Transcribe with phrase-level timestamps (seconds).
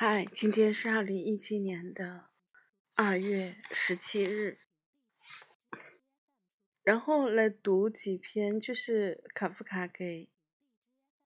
[0.00, 2.26] 嗨，今天是二零一七年的
[2.94, 4.60] 二月十七日，
[6.84, 10.28] 然后来读几篇就是卡夫卡给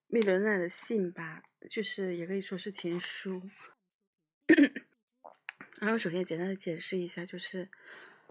[0.06, 3.42] 密伦娜的信吧，就是也可以说是情书。
[5.78, 7.68] 然后首先简单的解释一下，就是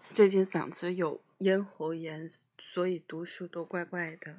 [0.09, 2.27] 最近嗓子有咽喉炎，
[2.57, 4.35] 所以读书都怪怪的。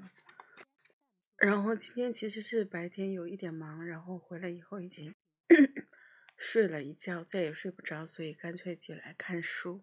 [1.36, 5.14] 然后今天其实是白天有一点忙，然后回来以后已经。
[6.42, 9.80] 睡了一觉，再也睡不着，所以干脆起来看书。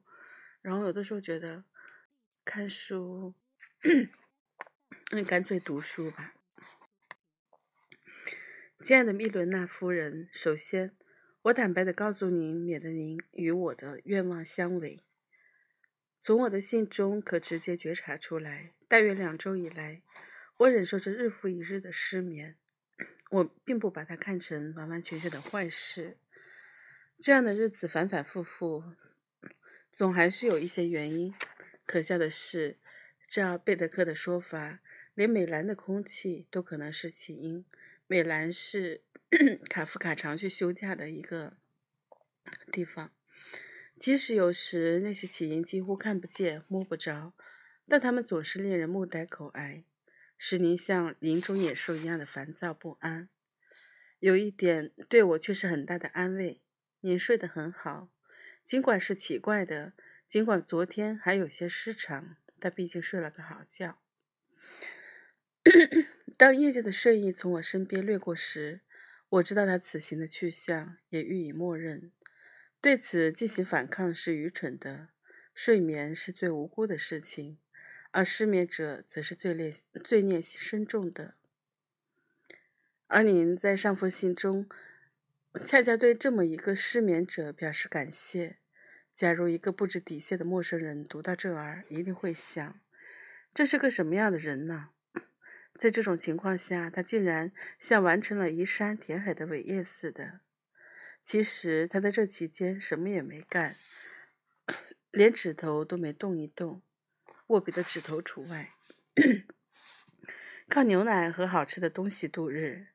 [0.62, 1.64] 然后有的时候觉得
[2.44, 3.34] 看书，
[5.12, 6.36] 那干脆读书吧。
[8.84, 10.94] 亲爱的密伦娜夫人，首先，
[11.44, 15.00] 我坦白的告诉您，免得您与我的愿望相违。
[16.20, 20.02] 从我的信中可直接觉察出来，大约两周以来，
[20.58, 22.58] 我忍受着日复一日的失眠。
[23.32, 26.18] 我并不把它看成完完全全的坏事。
[27.22, 28.82] 这样的日子反反复复，
[29.92, 31.34] 总还是有一些原因。
[31.86, 32.78] 可笑的是，
[33.28, 34.80] 照贝德克的说法，
[35.16, 37.66] 连美兰的空气都可能是起因。
[38.08, 39.02] 美兰是
[39.70, 41.58] 卡夫卡常去休假的一个
[42.72, 43.12] 地方，
[44.00, 47.34] 即使有时那些起因几乎看不见、摸不着，
[47.90, 49.84] 但他们总是令人目呆口呆，
[50.38, 53.28] 使您像林中野兽一样的烦躁不安。
[54.20, 56.62] 有一点对我却是很大的安慰。
[57.02, 58.10] 您睡得很好，
[58.66, 59.94] 尽管是奇怪的，
[60.28, 64.00] 尽管昨天还有些失常，但毕竟睡了个好觉。
[66.38, 68.82] 当夜间的睡意从我身边掠过时，
[69.30, 72.12] 我知道他此行的去向，也予以默认。
[72.82, 75.10] 对此进行反抗是愚蠢的。
[75.54, 77.60] 睡眠是最无辜的事情，
[78.12, 81.36] 而失眠者则是最劣、罪孽深重的。
[83.08, 84.68] 而您在上封信中。
[85.66, 88.60] 恰恰对这么一个失眠者表示感谢。
[89.16, 92.80] 假如一个不知底线的陌生人读到这儿，一定会想：
[93.54, 94.90] 这是个什么样的人呢？
[95.78, 100.42] 在这种情况下，他竟然像完成了移山填海的伟业似的。
[101.24, 103.76] 其实他在这期间什么也没干，
[105.12, 106.84] 连指头都没动一动，
[107.48, 108.72] 握笔的指头除外，
[110.70, 112.90] 靠牛奶和好吃的东西度日。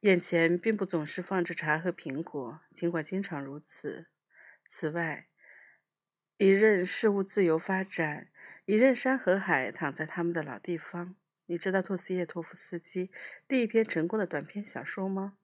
[0.00, 4.06] 眼前并不总是放着茶和苹果，尽管经常如此。
[4.68, 5.26] 此外，
[6.36, 8.28] 一任事物自由发展，
[8.66, 11.16] 一任山和海躺在他们的老地方。
[11.46, 13.10] 你知道托斯耶托夫斯基
[13.48, 15.38] 第一篇成功的短篇小说吗？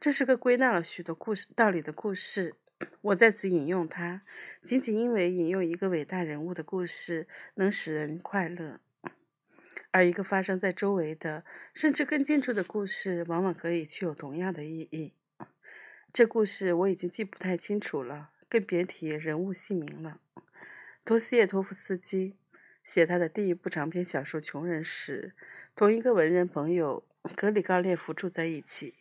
[0.00, 2.54] 这是个归纳了许多故事道理的故事。
[3.00, 4.22] 我在此引用它，
[4.62, 8.80] 仅仅因为引用一个伟大人物的故事能使人快乐。
[9.90, 11.44] 而一个发生在周围的，
[11.74, 15.14] 甚至更近处的故事，往往可以具有同样的意义。
[16.12, 20.20] 这故事我已经记不太清楚了，更别提人物姓名了。
[21.04, 22.36] 托斯耶托夫斯基
[22.82, 25.34] 写他的第一部长篇小说《穷人》时，
[25.74, 27.06] 同一个文人朋友
[27.36, 28.94] 格里高列夫住在一起。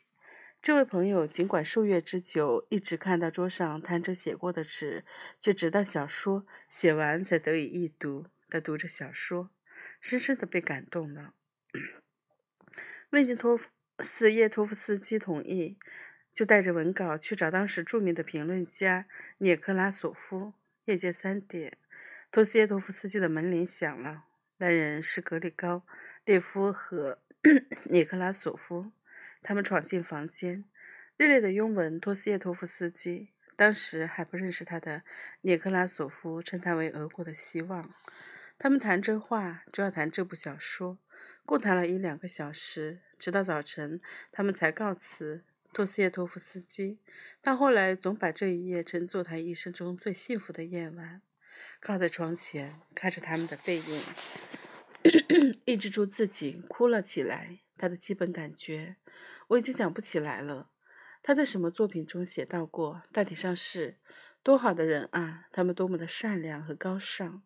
[0.61, 5.05] 这位朋友尽管数月之久一直看到桌上摊着写过的纸，
[5.39, 8.25] 却直到小说写完才得以一读。
[8.49, 9.51] 他读着小说。
[9.99, 11.33] 深深的被感动了。
[13.11, 13.59] 未经托
[13.99, 15.77] 斯叶托夫斯基同意，
[16.33, 20.53] 就带着文稿去找当时著名的评论家涅克拉索夫。
[20.85, 21.77] 夜间三点，
[22.31, 24.25] 托斯耶托夫斯基的门铃响了。
[24.57, 25.85] 来人是格里高
[26.23, 27.19] 列夫和
[27.89, 28.91] 涅克拉索夫。
[29.41, 30.65] 他们闯进房间，
[31.17, 33.29] 热烈的拥吻托斯耶托夫斯基。
[33.55, 35.03] 当时还不认识他的
[35.41, 37.93] 涅克拉索夫称他为俄国的希望。
[38.57, 40.97] 他们谈这话，主要谈这部小说，
[41.45, 44.01] 共谈了一两个小时，直到早晨，
[44.31, 45.43] 他们才告辞。
[45.73, 46.99] 托斯耶托夫斯基，
[47.41, 51.21] 他后来总把这一夜称作他一生中最幸福的夜晚。
[51.81, 54.01] 靠在床前，看着他们的背影，
[55.65, 57.59] 抑制住自己哭了起来。
[57.77, 58.95] 他的基本感觉，
[59.47, 60.69] 我已经想不起来了。
[61.21, 63.03] 他在什么作品中写到过？
[63.11, 63.97] 大体上是：
[64.41, 65.47] 多好的人啊！
[65.51, 67.43] 他们多么的善良和高尚。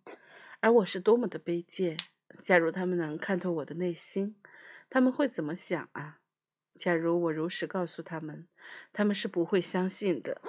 [0.62, 1.98] 而我是多么的卑贱！
[2.42, 4.36] 假如他们能看透我的内心，
[4.90, 6.20] 他们会怎么想啊？
[6.76, 8.48] 假如我如实告诉他们，
[8.94, 10.42] 他们是不会相信的。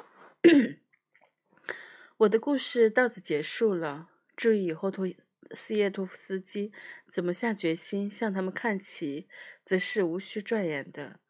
[2.18, 4.10] 我的故事到此结束了。
[4.36, 5.06] 至于以后托
[5.52, 6.72] 斯耶托夫斯基
[7.10, 9.28] 怎么下决心向他们看齐，
[9.64, 11.20] 则是无需赘言的。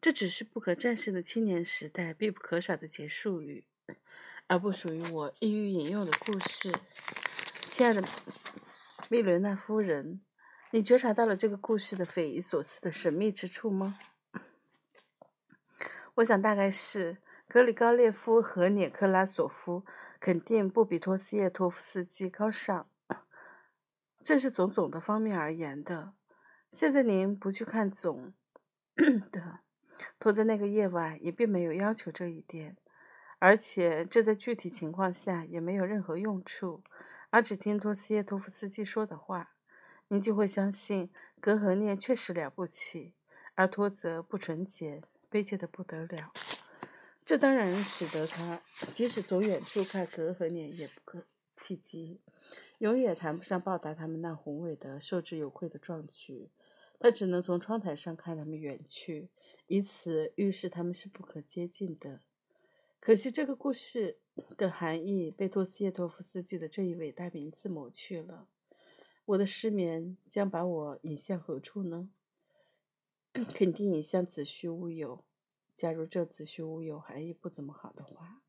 [0.00, 3.64] 这只是不可战胜的青年时代必不可少的结束语，
[4.46, 6.72] 而不属于我意欲引用的故事。
[7.78, 8.02] 亲爱的
[9.08, 10.20] 密伦娜夫人，
[10.72, 14.00] 你觉察到了这个故事的匪夷所思的神秘之处吗？
[16.16, 19.84] 我想大概是格里高列夫和涅克拉索夫
[20.18, 22.90] 肯定不比托斯耶托夫斯基高尚，
[24.24, 26.14] 这是从总的方面而言的。
[26.72, 28.34] 现在您不去看总
[29.30, 29.60] 的，
[30.18, 32.76] 托在那个夜晚也并没有要求这一点，
[33.38, 36.82] 而且这在具体情况下也没有任何用处，
[37.30, 39.54] 而只听托斯耶托夫斯基说的话，
[40.08, 41.10] 您就会相信
[41.40, 43.12] 格和涅确实了不起，
[43.54, 46.32] 而托则不纯洁，卑贱的不得了。
[47.24, 48.62] 这当然使得他
[48.94, 51.24] 即使从远处看格和涅也不可
[51.58, 52.20] 企及，
[52.78, 56.50] 永远谈不上报答他们那宏伟的、受之有愧的壮举。
[56.98, 59.28] 他只能从窗台上看他们远去，
[59.66, 62.20] 以此预示他们是不可接近的。
[62.98, 64.18] 可惜这个故事
[64.56, 68.48] 的含义被托斯耶托夫斯基的这一伟大名字抹去了。
[69.24, 72.10] 我的失眠将把我引向何处呢？
[73.54, 75.24] 肯定引向子虚乌有。
[75.76, 78.42] 假如这子虚乌有含义不怎么好的话，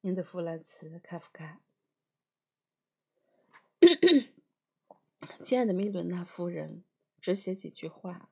[0.00, 1.60] 您的弗兰茨·卡夫卡，
[5.42, 6.84] 亲爱的米伦娜夫人，
[7.20, 8.30] 只写几句话。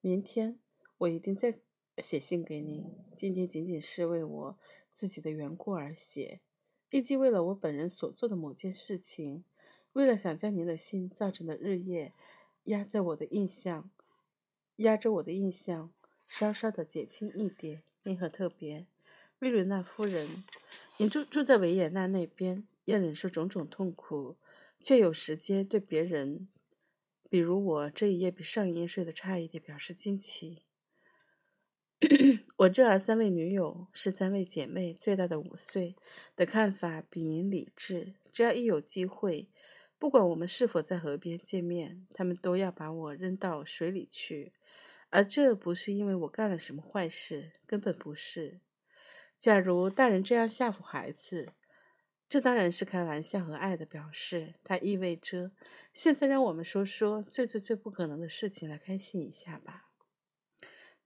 [0.00, 0.60] 明天
[0.98, 1.58] 我一定再
[1.98, 2.84] 写信给您。
[3.16, 4.58] 今天仅仅是为我
[4.92, 6.40] 自己的缘故而写，
[6.90, 9.44] 以及为了我本人所做的某件事情，
[9.92, 12.12] 为了想将您的信造成的日夜
[12.64, 13.90] 压在我的印象，
[14.76, 15.92] 压着我的印象。
[16.26, 18.86] 稍稍的减轻一点，您很特别，
[19.38, 20.42] 瑞伦娜夫人。
[20.96, 24.36] 您住住在维也纳那边，要忍受种种痛苦，
[24.80, 26.48] 却有时间对别人，
[27.28, 30.62] 比如我这一夜比上一夜睡得差一点，表示惊奇。
[32.56, 35.96] 我这儿三位女友是三位姐妹，最大的五岁，
[36.36, 38.14] 的看法比您理智。
[38.32, 39.48] 只要一有机会，
[39.98, 44.52] 不管我们是否在河边见面，他们都要把我扔到水里去。
[45.10, 48.60] 而这不是因为我干了什么坏事，根本不是。
[49.38, 51.52] 假如大人这样吓唬孩子，
[52.28, 54.54] 这当然是开玩笑和爱的表示。
[54.62, 55.52] 它意味着，
[55.92, 59.93] 现在让我们说说最最最不可能的事情来开心一下吧。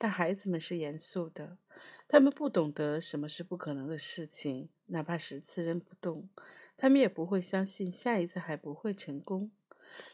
[0.00, 1.58] 但孩子们是严肃的，
[2.06, 6.28] 他们不懂得什么是不可能的事情，哪怕十次扔不动，
[6.76, 9.50] 他们也不会相信下一次还不会成功。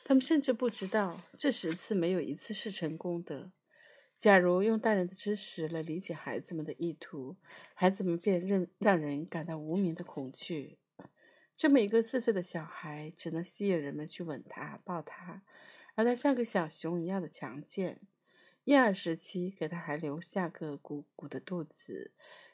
[0.02, 3.52] 他们甚至不知道这十次没有一次是成功的。
[4.16, 7.36] 假如用大人的知识来理解孩子们的意图，
[7.74, 10.78] 孩子们便让让人感到无名的恐惧。
[11.56, 15.42] 这么一个四岁的小孩，只能吸引人们去吻他、抱他，
[15.94, 18.00] 而他像个小熊一样的强健。
[18.64, 22.12] 婴儿时期给他还留下个鼓鼓的肚子。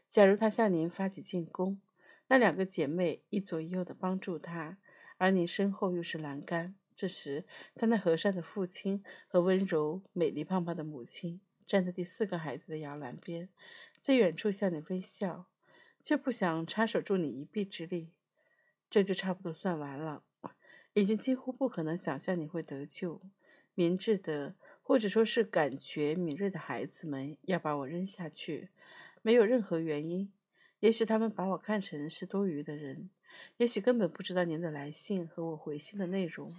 [0.08, 1.80] 假如他向您发起进攻，
[2.26, 4.78] 那两个姐妹一左一右的帮助他，
[5.18, 6.74] 而您身后又是栏杆。
[6.96, 7.46] 这时，
[7.76, 11.40] 他那和善的父亲和温柔、美丽、胖胖的母亲。
[11.66, 13.48] 站在第四个孩子的摇篮边，
[14.00, 15.46] 在远处向你微笑，
[16.02, 18.12] 却不想插手助你一臂之力。
[18.90, 20.24] 这就差不多算完了。
[20.94, 23.22] 已经几乎不可能想象你会得救。
[23.74, 24.56] 明智的，
[24.90, 28.70] 或者说是感觉敏锐的孩子们要把我扔下去，
[29.22, 30.32] 没有任何原因。
[30.81, 33.08] 也许他们把我看成是多余的人，
[33.58, 36.52] 也许根本不知道您的来信和我回信的内容。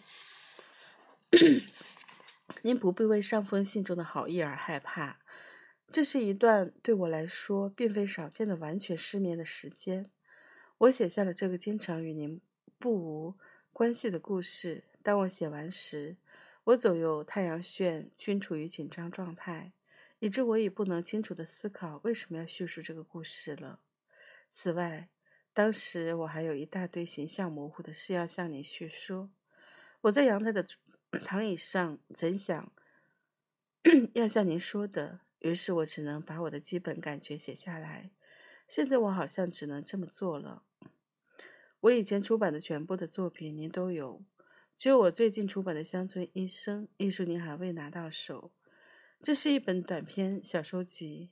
[2.63, 5.19] 您不必为上封信中的好意而害怕，
[5.91, 10.09] 这是一段对我来说并非少见的完全失眠的时间。
[10.77, 12.39] 我写下了这个经常与您
[12.79, 13.35] 不无
[13.73, 14.85] 关系的故事。
[15.03, 16.15] 当我写完时，
[16.65, 19.73] 我左右太阳穴均处于紧张状态，
[20.19, 23.81] 以致我已不能清楚地思考为什么要叙述这个故事了。
[24.49, 25.09] 此外，
[25.53, 29.31] 当时我还有一大堆形象模糊的事要向您叙说。
[30.01, 30.65] 我在阳台的。
[31.25, 32.71] 躺椅上，怎想
[34.15, 35.19] 要向您说的？
[35.39, 38.11] 于是我只能把我的基本感觉写下来。
[38.65, 40.63] 现在我好像只能这么做了。
[41.81, 44.23] 我以前出版的全部的作品您都有，
[44.75, 48.51] 只有我最近出版的《乡村医生》艺术您还未拿到手。
[49.21, 51.29] 这是一本短篇小说集，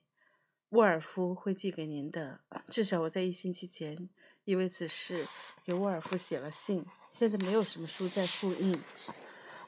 [0.69, 2.41] 沃尔夫会寄给您的。
[2.67, 4.09] 至少我在一星期前
[4.45, 5.25] 已为此事
[5.63, 6.85] 给沃尔夫写了信。
[7.09, 8.79] 现在没有什么书在复印。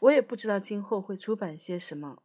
[0.02, 2.22] 我也不知道今后会出版些什么。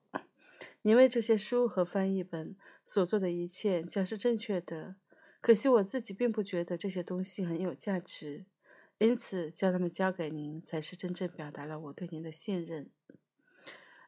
[0.83, 4.97] 您为这些书和翻译本所做的一切将是正确的，
[5.41, 8.45] 可惜我自己并不觉得这些东西很有价值，
[8.99, 12.91] 因此将他们交给您才是真正表达了我对您的信任。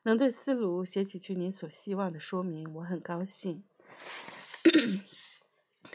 [0.04, 3.64] 能对思卢写几句您所希望的说明，我很高兴，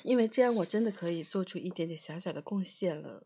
[0.04, 3.26] 因为这样我真的可以做出一点点小小的贡献了。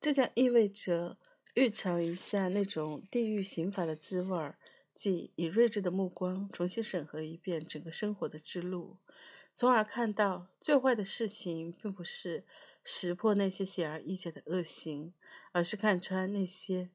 [0.00, 1.18] 这将意味着。
[1.58, 4.58] 预尝一下那种地狱刑罚的滋味儿，
[4.94, 8.98] 即以睿智的目光重新审核一遍整个生活的之路，
[9.54, 12.44] 从而看到最坏的事情并不是
[12.88, 15.12] 识破那些显而易见的恶行，
[15.50, 16.90] 而是看穿那些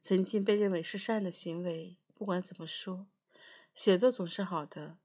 [0.00, 1.96] 曾经被认为是善的行为。
[2.14, 3.08] 不管怎么说，
[3.74, 4.98] 写作总是好的。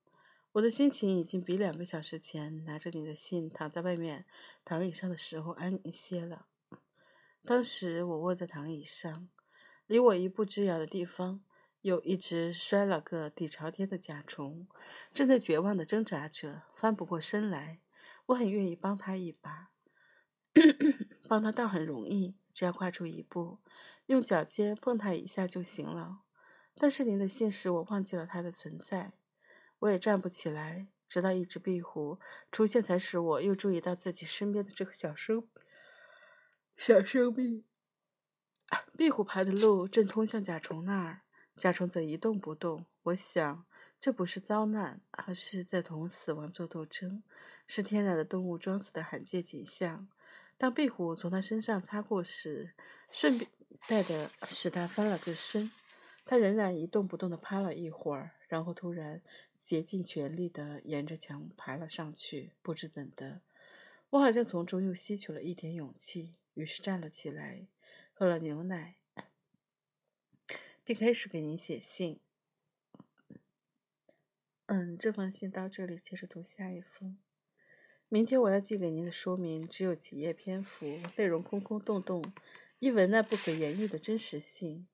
[0.52, 4.26] 我的心情已经比两个小时前拿着你的信躺在外面
[4.64, 6.46] 躺椅上的时候安宁些了。
[7.44, 9.28] 当时我卧在躺椅上，
[9.88, 11.44] 离我一步之遥的地方
[11.82, 14.68] 有一只摔了个底朝天的甲虫，
[15.12, 17.80] 正在绝望地挣扎着，翻不过身来。
[18.28, 19.72] 我很愿意帮他一把，
[21.28, 23.60] 帮他倒很容易，只要跨出一步，
[24.08, 26.22] 用脚尖碰他一下就行了。
[26.76, 29.14] 但是您的信使我忘记了他的存在。
[29.80, 32.20] 我也站不起来，直到一只壁虎
[32.52, 35.48] 出现，才使我又注意到自己身边的这个小生
[36.76, 37.64] 小生命。
[38.98, 41.22] 壁虎爬的路正通向甲虫那儿，
[41.56, 42.86] 甲虫则一动不动。
[43.08, 43.66] 我想，
[44.02, 47.24] 这不是遭难，而是在同死亡做斗争，
[47.66, 50.10] 是天然的动物装死的罕见景象。
[50.58, 52.74] 当壁虎从他身上擦过时，
[53.10, 53.50] 顺便
[53.88, 55.72] 带的使他翻了个身。
[56.26, 59.22] 他仍然一动不动地趴了一会儿，然后突然
[59.58, 62.52] 竭尽全力地沿着墙爬了上去。
[62.62, 63.42] 不知怎的，
[64.10, 67.68] 我好像从中又吸取了一点勇气，于是站了起来，
[68.12, 68.98] 喝了牛奶，
[70.84, 72.20] 并开始给您写信。
[74.68, 77.18] 嗯，这封信到这里，接着读下一封。
[78.10, 82.22] 明天我要寄给您的说明只有几页篇幅，内容空空洞洞，
[82.80, 84.86] 一文那不可言喻的真实性。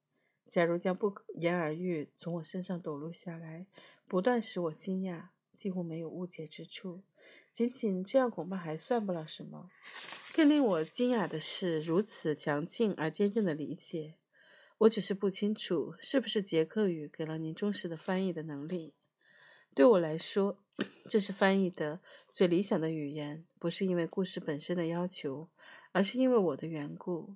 [0.48, 3.66] 假如将不言而喻从我身上抖落下来，
[4.08, 7.02] 不断使我惊讶，几乎没有误解之处。
[7.52, 9.72] 仅仅这样恐怕还算不了什么。
[10.36, 14.18] 更令我惊讶的是，如此强劲而坚定的理解。
[14.78, 18.94] 我只是不清楚，是不是捷克语给了您忠实的翻译的能力。
[19.76, 20.60] 对我来说，
[21.10, 22.00] 这是翻译的
[22.30, 25.50] 最理想的语言，不是因为故事本身的要求，
[25.92, 27.36] 而是因为我的缘故。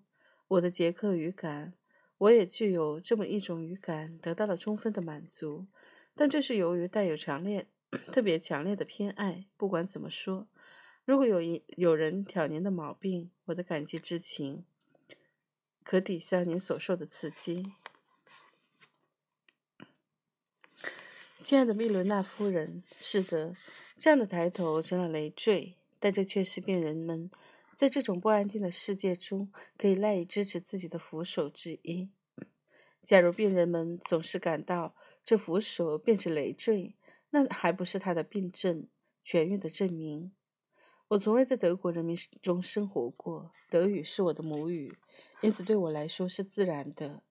[0.49, 1.73] 我的捷克语感。
[2.19, 5.67] 我也具有这么一种语感，得到了充分的满足，
[6.15, 7.67] 但这是由于带有强烈、
[8.11, 9.45] 特别强烈的偏爱。
[9.55, 10.47] 不管怎么说，
[11.05, 14.65] 如果有一有人挑您的毛病，我的感激之情
[15.83, 17.73] 可抵消您所受的刺激。
[21.47, 23.55] 亲爱的密伦娜夫人，是的，
[23.97, 27.31] 这样的抬头成了累赘，但这却是病人们。
[27.73, 32.09] 在这种不安定的世界中，可以赖以支持自己的扶手之一。
[33.01, 36.97] 假如病人们总是感到这扶手便是累赘，
[37.29, 38.89] 那还不是他的病症
[39.25, 40.33] 痊愈的证明。
[41.07, 44.97] 我从未在德国人民中生活过，德语是我的母语，
[45.39, 47.23] 因此对我来说是自然的。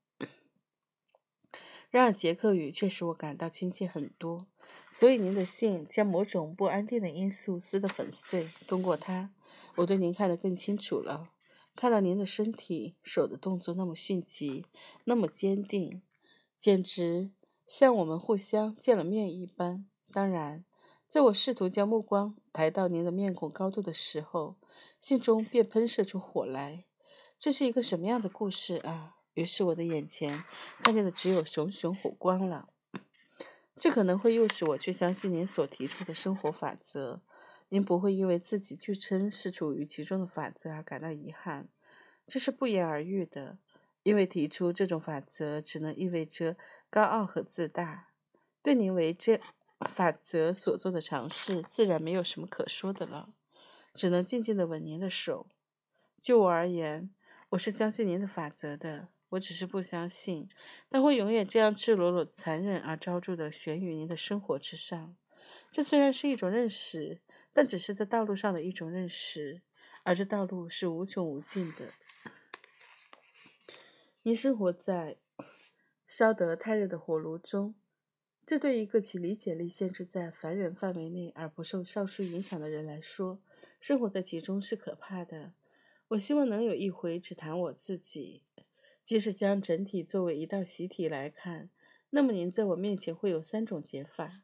[1.90, 4.46] 然而，杰克语却使我感到亲切很多。
[4.90, 8.50] 所以，您的信将某种不安定的因素撕得粉碎。
[8.66, 9.30] 通过它，
[9.76, 11.30] 我对您看得更清楚了。
[11.74, 14.64] 看到您的身体、手的动作那么迅疾，
[15.04, 16.02] 那么坚定，
[16.58, 17.30] 简直
[17.66, 19.86] 像我们互相见了面一般。
[20.10, 20.64] 当然，
[21.06, 24.56] 在我试图将目光抬到您的面孔高度的时候，
[24.98, 26.86] 信中便喷射出火来。
[27.38, 29.15] 这是一个什么样的故事啊？
[29.36, 30.42] 于是我的眼前
[30.82, 32.68] 看见的只有熊熊火光了。
[33.78, 37.20] 这可能会诱使我去相信您所提出的生活法则。
[37.68, 41.68] 您不会因为自己据称是处于其中的法则而感到遗憾，
[42.26, 43.58] 这是不言而喻的。
[44.02, 46.56] 因为提出这种法则只能意味着
[46.88, 48.08] 高傲和自大。
[48.62, 49.40] 对您为这
[49.80, 53.34] 法则所做的尝试，自然没有什么可说的了，
[53.92, 55.48] 只能静静地吻您的手。
[56.22, 57.10] 就我而言，
[57.50, 59.08] 我是相信您的法则的。
[59.30, 60.48] 我只是不相信，
[60.88, 65.16] 他会永远这样赤裸裸、残忍而招著的悬于您的生活之上。
[65.70, 67.20] 这虽然是一种认识，
[67.52, 69.62] 但只是在道路上的一种认识，
[70.04, 71.92] 而这道路是无穷无尽的。
[74.22, 75.18] 您生活在
[76.06, 77.74] 烧得太热的火炉中，
[78.46, 83.40] 这对一个其理解力限制在凡人范围内而不受上述影响的人来说，
[83.80, 85.52] 生活在其中是可怕的。
[86.08, 88.44] 我希望能有一回只谈我自己。
[89.06, 91.70] 即使将整体作为一道习题来看，
[92.10, 94.42] 那么您在我面前会有三种解法。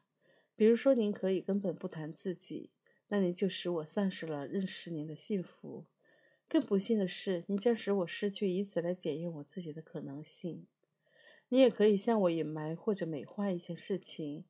[0.55, 2.71] 比如说，您可以根本不谈自己，
[3.09, 5.87] 那您就使我丧失了认识您的幸福。
[6.47, 10.65] 更不幸的是，您将使我失去以此来检验我自己的可能性。
[11.49, 14.45] 你也可以向我隐瞒或者美化一些事情，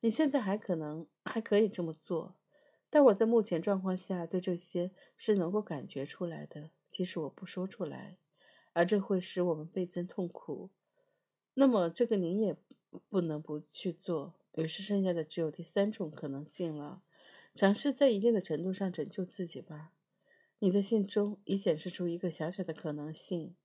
[0.00, 2.36] 你现在还可能还可以这么做，
[2.88, 8.16] 但我在目前状况下对这些是能够感觉出来的，即使我不说出来。
[8.78, 10.70] 而这会使我们倍增痛苦。
[11.54, 12.56] 那么这个您也
[13.08, 14.34] 不能不去做。
[14.54, 17.02] 于是剩下的只有第三种可能性了：
[17.56, 19.90] 尝试在一定的程度上拯救自己吧。
[20.60, 23.56] 你的信中已显示出一个小小的可能性。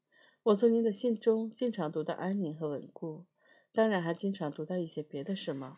[0.41, 3.25] 我从您的信中经常读到安宁和稳固，
[3.71, 5.77] 当然还经常读到一些别的什么。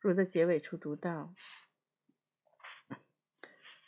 [0.00, 1.34] 如在结尾处读到，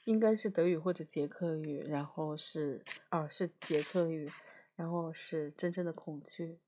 [0.05, 4.31] 应该是德语或者捷克语，然后是哦，是捷克语，
[4.77, 6.59] 然后是真正的恐惧。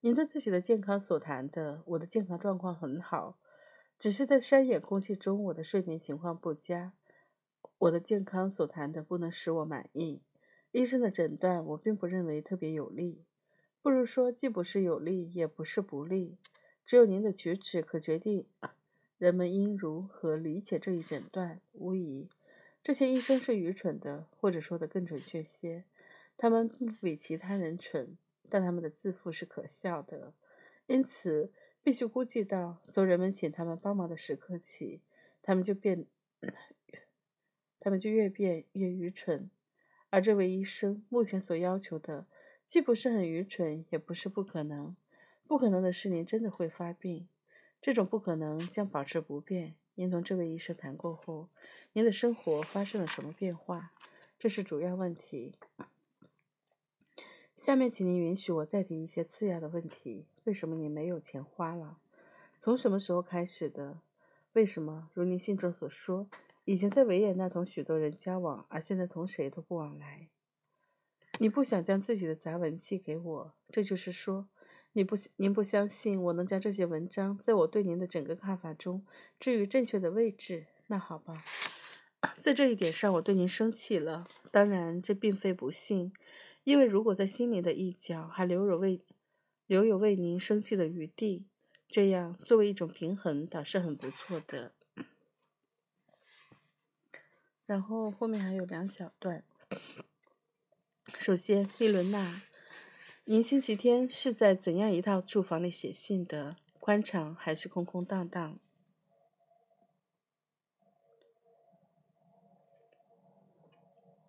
[0.00, 3.38] 您对自己的健康所谈的，我的健康状况很好，
[3.98, 6.92] 只是在山野空气中，我的睡眠情况不佳。
[7.78, 10.22] 我的健康所谈的不能使我满意，
[10.72, 13.24] 医生的诊断我并不认为特别有利，
[13.82, 16.36] 不如说既不是有利，也不是不利。
[16.84, 18.46] 只有您的举止可决定
[19.16, 21.60] 人们应如何理解这一诊断。
[21.72, 22.28] 无疑，
[22.84, 25.84] 这些医生是愚蠢的，或者说的更准确些，
[26.36, 28.16] 他们不比其他人蠢，
[28.48, 30.34] 但他们的自负是可笑的。
[30.86, 31.50] 因此，
[31.82, 35.00] 必须估计到从人们请他们帮忙的时刻起，
[35.42, 36.06] 他们就变。
[37.80, 39.50] 他们就越变越愚蠢，
[40.08, 42.26] 而这位医生目前所要求的，
[42.66, 44.96] 既不是很愚蠢，也不是不可能。
[45.46, 47.28] 不可能的是，您真的会发病。
[47.80, 49.74] 这种不可能将保持不变。
[49.96, 51.48] 您同这位医生谈过后，
[51.92, 53.92] 您的生活发生了什么变化？
[54.40, 55.54] 这是主要问题。
[57.56, 61.98] 下面，请您允许我再提一些次要的问题：为什么你没有钱花了？
[62.58, 64.00] 从什么时候开始的？
[64.54, 66.28] 为什么，如您信中所说？
[66.64, 70.28] 以前在维也纳同许多人交往，而现在同谁都不往来。
[71.38, 74.48] 你不想将自己的杂文寄给我，这就是说，
[74.94, 79.04] 你不您不相信我能将这些文章在我对您的整个看法中
[79.40, 80.66] 置于正确的位置。
[80.86, 81.44] 那好吧，
[82.38, 84.28] 在这一点上我对您生气了。
[84.52, 86.12] 当然，这并非不幸，
[86.62, 89.00] 因为如果在心里的一角还留有为
[89.66, 91.44] 留有为您生气的余地，
[91.88, 94.72] 这样作为一种平衡，倒是很不错的。
[97.66, 99.42] 然后后面还有两小段。
[101.18, 102.42] 首先，密伦娜，
[103.26, 106.56] 您星期天是在怎样一套住房里写信的？
[106.78, 108.58] 宽敞还是空空荡荡？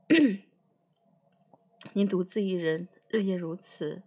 [1.92, 4.04] 您独自一人，日夜如此。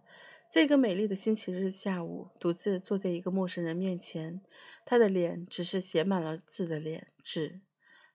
[0.49, 4.41] 这个美丽的星期日下午，独自坐在一个陌生人面前，
[4.87, 7.61] 他的脸只是写满了字的脸纸。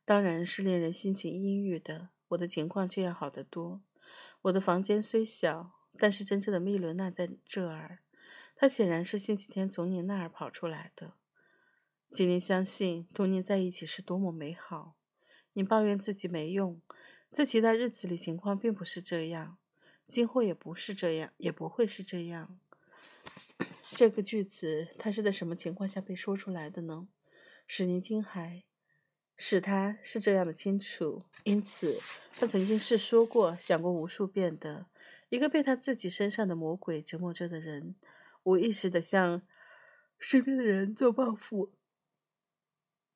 [0.05, 2.09] 当然是令人心情阴郁的。
[2.31, 3.81] 我的情况却要好得多。
[4.43, 8.01] 我的房间虽小，但是真正的密伦娜在这儿。
[8.57, 11.15] 她显然是星期天从您那儿跑出来的。
[12.11, 14.95] 请您相信，同您在一起是多么美好。
[15.55, 16.81] 你抱怨自己没用，
[17.31, 19.59] 在其他日子里情况并不是这样，
[20.07, 22.59] 今后也不是这样，也不会是这样。
[23.97, 27.09] 这个句子，它是在什么情况下被说出来的呢？
[27.67, 28.63] 使您惊骇。
[29.37, 31.99] 使他是这样的清楚，因此
[32.37, 34.87] 他曾经是说过、想过无数遍的。
[35.29, 37.95] 一个被他自己身上的魔鬼折磨着的人，
[38.45, 39.43] 无意识的向
[40.19, 41.73] 身边的人做报复。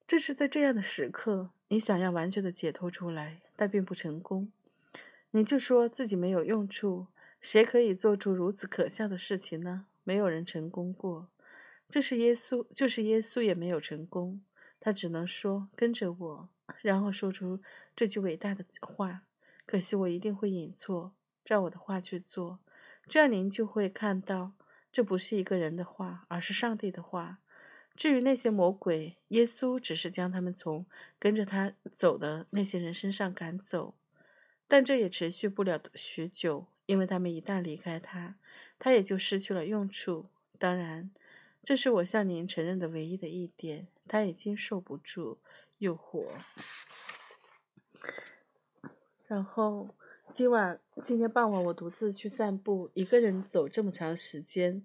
[0.07, 4.51] 正是在这样的时刻，你想要完全的解脱出来，但并不成功。
[5.31, 7.09] 你就说自己没有用处。
[7.41, 9.87] 谁可以做出如此可笑的事情呢？
[10.03, 11.29] 没有人成功过。
[11.89, 14.41] 这是耶稣，就是耶稣也没有成功。
[14.81, 16.49] 他只能说跟着我，
[16.83, 17.61] 然后说出
[17.97, 19.23] 这句伟大的话。
[19.67, 21.15] 可惜我一定会引错，
[21.45, 22.61] 照我的话去做，
[23.07, 24.53] 这样您就会看到，
[24.91, 27.41] 这不是一个人的话，而是上帝的话。
[27.95, 30.87] 至于那些魔鬼，耶稣只是将他们从
[31.19, 33.95] 跟着他走的那些人身上赶走，
[34.67, 38.37] 但这也持续不了许久，因为他们一旦离开他，
[38.79, 40.31] 他也就失去了用处。
[40.59, 41.11] 当然。
[41.69, 43.89] 这是我向您承认的唯一的一点。
[44.07, 45.37] 他已经受不住
[45.77, 46.27] 诱惑。
[49.27, 49.95] 然后
[50.33, 54.83] 今晚，今天傍晚，我独自去散步，一个人走这么长时间，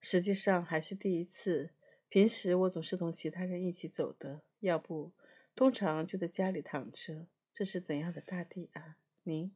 [0.00, 1.70] 实际上还是第一次。
[2.10, 5.12] 平时我总是同其他人一起走的，要不，
[5.54, 7.26] 通常就在家里躺着。
[7.54, 8.98] 这是怎样的大地啊！
[9.22, 9.50] 您，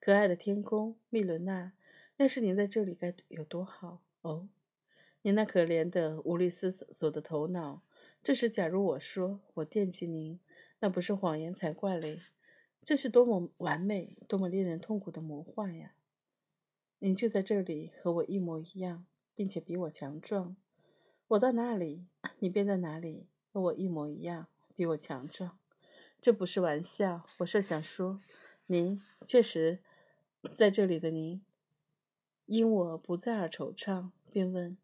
[0.00, 1.74] 可爱的天空，密伦娜，
[2.16, 4.48] 要是您在这里该有多好哦！
[5.22, 7.82] 您那可怜的、无力思索的头脑。
[8.22, 10.38] 这时，假如我说我惦记您，
[10.80, 12.20] 那不是谎言才怪嘞！
[12.82, 15.94] 这是多么完美、多么令人痛苦的魔幻呀！
[17.00, 19.04] 您就在这里，和我一模一样，
[19.34, 20.56] 并且比我强壮。
[21.28, 22.06] 我到哪里，
[22.38, 25.58] 你便在哪里，和我一模一样，比我强壮。
[26.20, 27.26] 这不是玩笑。
[27.38, 28.20] 我设想说，
[28.66, 29.80] 您确实
[30.54, 31.42] 在这里的您。
[32.46, 34.78] 因我不在而惆怅，便问：“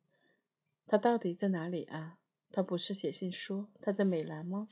[0.86, 2.18] 他到底在哪里啊？
[2.52, 4.68] 他不是写信说他在美兰吗？”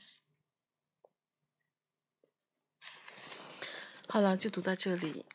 [4.07, 5.25] 好了，就读到这里。